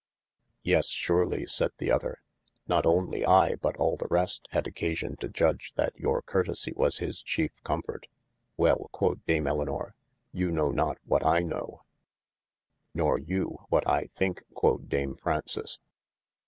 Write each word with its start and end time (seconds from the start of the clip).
Yes 0.63 0.89
surelye 0.89 1.47
sayde 1.47 1.73
the 1.77 1.91
other, 1.91 2.23
not 2.67 2.85
onelye 2.85 3.23
I 3.23 3.53
but 3.53 3.77
all 3.77 3.97
the 3.97 4.07
rest 4.09 4.47
had 4.49 4.65
occasion 4.65 5.15
to 5.17 5.29
judge 5.29 5.73
that 5.75 5.95
your 5.95 6.23
curtesie 6.23 6.75
was 6.75 6.97
his 6.97 7.21
chiefe 7.21 7.51
com 7.63 7.83
fort. 7.83 8.07
Well, 8.57 8.89
quod 8.91 9.23
Dame 9.27 9.45
Elinor, 9.45 9.93
you 10.31 10.49
knowe 10.49 10.71
not 10.71 10.97
what 11.05 11.23
I 11.23 11.41
knowe. 11.41 11.83
Nor 12.95 13.19
you 13.19 13.59
what 13.69 13.87
I 13.87 14.07
thinke 14.15 14.41
quod 14.55 14.89
Dame 14.89 15.17
Fraunces. 15.17 15.77